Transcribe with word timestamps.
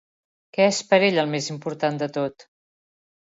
Què 0.57 0.65
és 0.69 0.79
per 0.93 0.99
ell 1.09 1.19
el 1.25 1.29
més 1.33 1.51
important 1.57 2.01
de 2.05 2.09
tot? 2.17 2.47